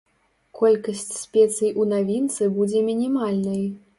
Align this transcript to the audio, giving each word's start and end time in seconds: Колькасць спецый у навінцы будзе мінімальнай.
Колькасць 0.59 1.03
спецый 1.25 1.71
у 1.83 1.85
навінцы 1.93 2.49
будзе 2.57 2.83
мінімальнай. 2.91 3.61